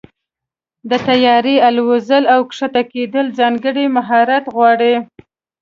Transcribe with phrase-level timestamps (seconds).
[0.89, 4.93] د طیارې الوزېدل او کښته کېدل ځانګړی مهارت غواړي.